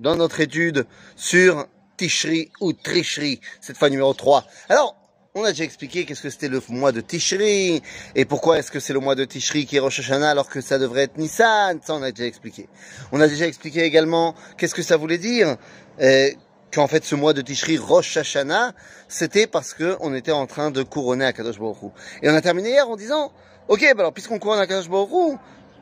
[0.00, 0.86] dans notre étude
[1.16, 4.44] sur Tishri ou Trishri, cette fois numéro 3.
[4.68, 4.96] Alors,
[5.34, 7.82] on a déjà expliqué qu'est-ce que c'était le mois de Tishri
[8.14, 10.60] et pourquoi est-ce que c'est le mois de Tishri qui est Rosh Hashanah alors que
[10.60, 11.80] ça devrait être Nissan.
[11.82, 12.68] Ça, on a déjà expliqué.
[13.12, 15.56] On a déjà expliqué également qu'est-ce que ça voulait dire.
[16.00, 16.30] Euh,
[16.72, 18.72] qu'en fait ce mois de Tishri Rosh Hashanah,
[19.08, 21.86] c'était parce que on était en train de couronner Akadosh Baruch Hu.
[22.20, 23.30] Et on a terminé hier en disant,
[23.68, 25.36] ok, bah alors puisqu'on couronne Akadosh Baruch Hu,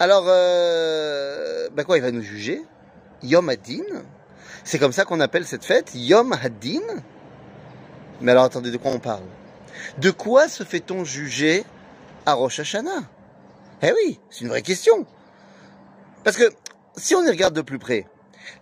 [0.00, 2.62] alors, euh, bah quoi, il va nous juger?
[3.22, 4.02] Yom Hadin
[4.64, 6.82] C'est comme ça qu'on appelle cette fête Yom Hadin
[8.20, 9.24] Mais alors attendez, de quoi on parle?
[9.98, 11.64] De quoi se fait-on juger
[12.26, 13.04] à Rosh Hashanah?
[13.82, 15.06] Eh oui, c'est une vraie question.
[16.24, 16.50] Parce que
[16.96, 18.06] si on y regarde de plus près,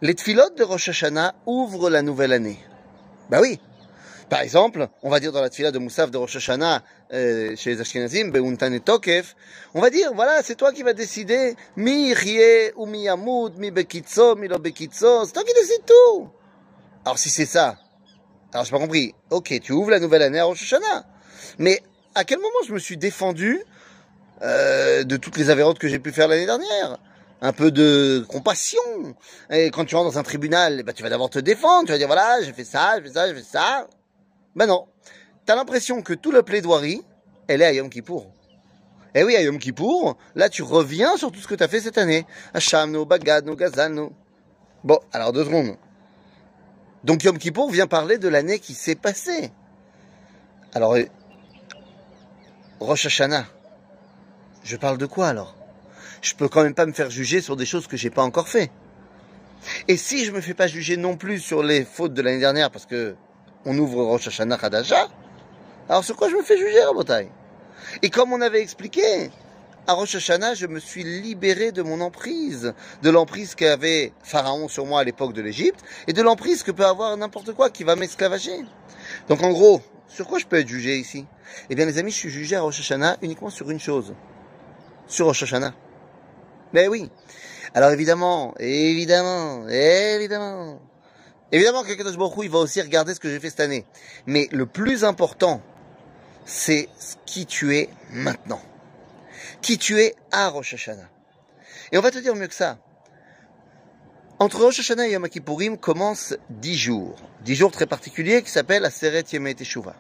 [0.03, 2.59] les tfilotes de Rosh Hashanah ouvrent la nouvelle année.
[3.31, 3.61] Bah oui.
[4.29, 7.71] Par exemple, on va dire dans la tfila de Moussaf de Rosh Hashanah, euh, chez
[7.71, 9.37] les Ashkenazim, Beuntan et Tokef,
[9.73, 13.71] on va dire, voilà, c'est toi qui vas décider, mi rie ou mi yamoud, mi
[13.71, 16.29] bekitzo, mi lo bekitzo, c'est toi qui décides tout.
[17.05, 17.77] Alors si c'est ça,
[18.53, 21.07] alors j'ai pas compris, ok, tu ouvres la nouvelle année à Rosh Hashanah,
[21.61, 21.81] mais
[22.17, 23.61] à quel moment je me suis défendu
[24.43, 26.99] euh, de toutes les avérotes que j'ai pu faire l'année dernière?
[27.43, 28.81] Un peu de compassion.
[29.51, 31.99] Et quand tu rentres dans un tribunal, bah, tu vas d'abord te défendre, tu vas
[31.99, 33.87] dire voilà, j'ai fait ça, j'ai fait ça, j'ai fait ça.
[34.57, 34.87] Ben non.
[35.45, 37.03] T'as l'impression que tout le plaidoirie,
[37.47, 38.33] elle est à Yom Kippour.
[39.15, 41.81] Eh oui, à Yom Kippour, là tu reviens sur tout ce que tu as fait
[41.81, 42.27] cette année.
[42.55, 43.95] Hacham, Bagad, no Gazal,
[44.83, 45.77] Bon, alors deux secondes.
[47.05, 49.53] Donc Yom Kippour vient parler de l'année qui s'est passée.
[50.75, 51.05] Alors, euh,
[52.81, 53.47] Rosh Hashanah,
[54.65, 55.55] je parle de quoi alors?
[56.23, 58.49] Je peux quand même pas me faire juger sur des choses que j'ai pas encore
[58.49, 58.71] fait.
[59.89, 62.71] Et si je me fais pas juger non plus sur les fautes de l'année dernière,
[62.71, 63.17] parce que
[63.67, 65.09] on ouvre Rosh Hashanah Hadasha,
[65.89, 67.29] alors sur quoi je me fais juger, Rabotai?
[68.03, 69.31] Et comme on avait expliqué,
[69.87, 74.87] à Rosh Hashanah, je me suis libéré de mon emprise, de l'emprise qu'avait Pharaon sur
[74.87, 77.95] moi à l'époque de l'Égypte, et de l'emprise que peut avoir n'importe quoi qui va
[77.95, 78.65] m'esclavager.
[79.29, 81.27] Donc en gros, sur quoi je peux être jugé ici?
[81.71, 84.15] Eh bien les amis, je suis jugé à Rosh Hashanah uniquement sur une chose.
[85.07, 85.75] Sur Rosh Hashanah.
[86.73, 87.11] Mais oui.
[87.75, 90.81] Alors évidemment, évidemment, évidemment,
[91.53, 93.85] Évidemment que Kadosh Baruch il va aussi regarder ce que j'ai fait cette année.
[94.27, 95.63] Mais le plus important,
[96.45, 96.89] c'est
[97.25, 98.61] qui tu es maintenant.
[99.63, 101.09] Qui tu es à Rosh Hashanah.
[101.93, 102.79] Et on va te dire mieux que ça.
[104.39, 107.17] Entre Rosh Hashanah et Yom Kippourim commencent dix jours.
[107.43, 109.97] Dix jours très particuliers qui s'appellent Aseret Yemei Teshuvah.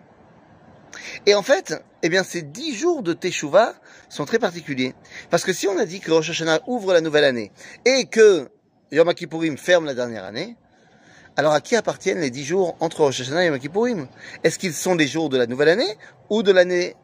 [1.27, 3.75] Et en fait, eh bien, ces dix jours de Teshuvah
[4.09, 4.95] sont très particuliers.
[5.31, 7.53] Parce que si on a dit que Rosh Hashanah ouvre la nouvelle année
[7.85, 8.51] et que
[8.93, 10.57] Yom Kippourim ferme la dernière année,
[11.37, 14.09] alors à qui appartiennent les dix jours entre Rosh Hashanah et Yom Kippourim
[14.43, 15.99] Est-ce qu'ils sont des jours de la nouvelle année
[16.31, 16.97] ou de l'année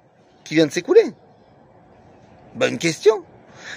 [0.45, 1.05] qui vient de s'écouler?
[2.55, 3.25] Bonne question.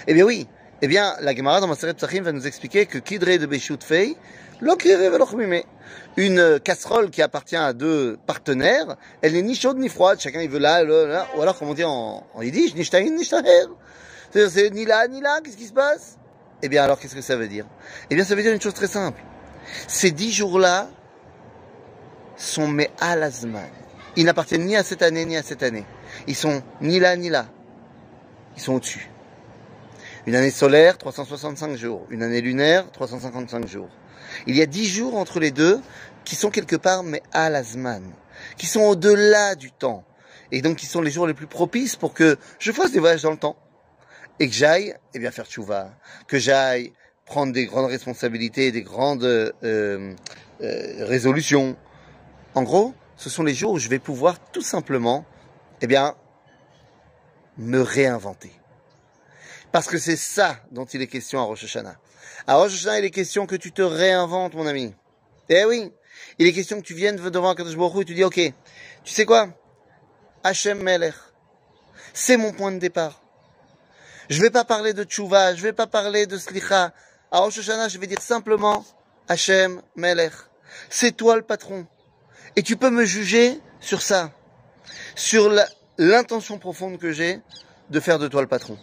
[0.06, 0.48] Eh bien oui.
[0.82, 4.14] Eh bien, la Gemara dans Maseret Psachim va nous expliquer que Kidre de Beshut Fei,
[6.18, 10.50] une casserole qui appartient à deux partenaires, elle n'est ni chaude ni froide, chacun il
[10.50, 11.26] veut là, là, là.
[11.36, 13.66] ou alors comme on dit en, en yiddish, nishtain, nishtaher.
[14.32, 16.18] C'est ni là, ni là, qu'est-ce qui se passe?
[16.62, 17.66] Eh bien alors qu'est-ce que ça veut dire?
[18.10, 19.22] Eh bien ça veut dire une chose très simple.
[19.88, 20.88] Ces dix jours-là
[22.36, 23.68] sont mes alazman.
[24.16, 25.84] Ils n'appartiennent ni à cette année ni à cette année.
[26.26, 27.46] Ils sont ni là ni là.
[28.56, 29.10] Ils sont au-dessus.
[30.26, 32.06] Une année solaire, 365 jours.
[32.10, 33.88] Une année lunaire, 355 jours.
[34.46, 35.80] Il y a dix jours entre les deux
[36.24, 38.02] qui sont quelque part mes alazman,
[38.56, 40.04] qui sont au-delà du temps.
[40.50, 43.22] Et donc qui sont les jours les plus propices pour que je fasse des voyages
[43.22, 43.56] dans le temps.
[44.38, 45.90] Et que j'aille, eh bien, faire tchouva.
[46.26, 46.92] Que j'aille
[47.26, 50.14] prendre des grandes responsabilités, des grandes euh, euh,
[51.04, 51.76] résolutions.
[52.54, 55.26] En gros, ce sont les jours où je vais pouvoir tout simplement,
[55.82, 56.14] eh bien,
[57.58, 58.52] me réinventer.
[59.72, 61.96] Parce que c'est ça dont il est question à Rosh Hashanah.
[62.46, 64.94] À Rosh Hashanah, il est question que tu te réinventes, mon ami.
[65.48, 65.92] Eh oui,
[66.38, 68.40] il est question que tu viennes devant Kadosh Baruch et tu dis, ok,
[69.04, 69.48] tu sais quoi?
[70.44, 71.14] Hachem Melech,
[72.14, 73.20] c'est mon point de départ.
[74.28, 76.92] Je vais pas parler de tchouva, je vais pas parler de slicha,
[77.30, 78.84] à Rosh je vais dire simplement
[79.28, 80.32] Hachem Melech.
[80.88, 81.86] C'est toi le patron.
[82.54, 84.30] Et tu peux me juger sur ça,
[85.14, 85.52] sur
[85.98, 87.40] l'intention profonde que j'ai
[87.90, 88.78] de faire de toi le patron.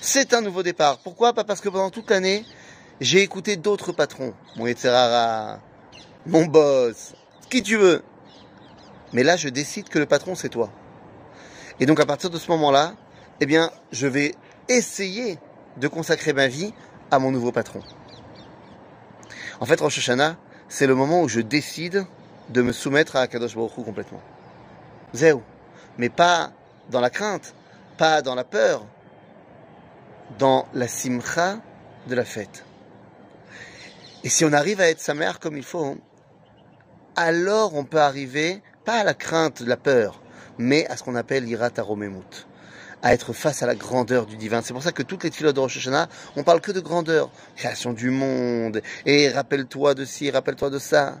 [0.00, 0.98] C'est un nouveau départ.
[0.98, 1.32] Pourquoi?
[1.32, 2.44] Pas parce que pendant toute l'année,
[3.00, 4.34] j'ai écouté d'autres patrons.
[4.56, 5.60] Mon Yetzerara,
[6.26, 7.14] mon boss,
[7.50, 8.02] qui tu veux.
[9.12, 10.70] Mais là, je décide que le patron, c'est toi.
[11.80, 12.94] Et donc, à partir de ce moment-là,
[13.40, 14.34] eh bien, je vais
[14.68, 15.38] essayer
[15.76, 16.72] de consacrer ma vie
[17.10, 17.80] à mon nouveau patron.
[19.60, 20.36] En fait, Rosh Hashanah,
[20.68, 22.06] c'est le moment où je décide
[22.48, 24.22] de me soumettre à Akadosh Baruch complètement.
[25.12, 25.42] Zéou.
[25.98, 26.52] Mais pas
[26.90, 27.54] dans la crainte,
[27.98, 28.86] pas dans la peur,
[30.38, 31.58] dans la simcha
[32.06, 32.64] de la fête.
[34.24, 35.96] Et si on arrive à être sa mère comme il faut,
[37.16, 40.20] alors on peut arriver, pas à la crainte, de la peur,
[40.58, 42.46] mais à ce qu'on appelle l'Irat Aromemut,
[43.02, 44.62] à être face à la grandeur du divin.
[44.62, 47.30] C'est pour ça que toutes les filotes de Rosh Hashanah, on parle que de grandeur,
[47.56, 51.20] création du monde, et rappelle-toi de ci, rappelle-toi de ça,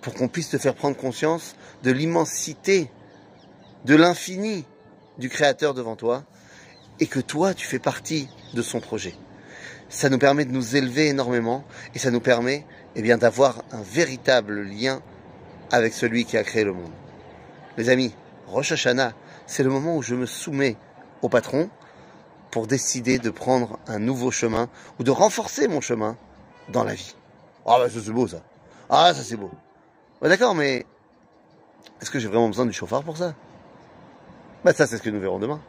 [0.00, 2.90] pour qu'on puisse te faire prendre conscience de l'immensité,
[3.84, 4.64] de l'infini
[5.18, 6.24] du Créateur devant toi,
[7.00, 9.14] et que toi, tu fais partie de son projet.
[9.88, 11.64] Ça nous permet de nous élever énormément,
[11.94, 15.02] et ça nous permet eh bien, d'avoir un véritable lien
[15.70, 16.92] avec celui qui a créé le monde.
[17.76, 18.14] Les amis,
[18.46, 19.12] Rosh Hashanah,
[19.46, 20.76] c'est le moment où je me soumets
[21.22, 21.68] au patron
[22.50, 24.68] pour décider de prendre un nouveau chemin
[24.98, 26.16] ou de renforcer mon chemin
[26.68, 27.14] dans la vie.
[27.66, 28.42] Ah bah ça c'est beau ça.
[28.88, 29.50] Ah ça c'est beau.
[30.22, 30.86] D'accord, mais
[32.00, 33.34] est-ce que j'ai vraiment besoin du chauffard pour ça?
[34.64, 35.60] Bah ça c'est ce que nous verrons demain.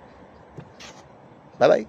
[1.59, 1.87] Bye bye.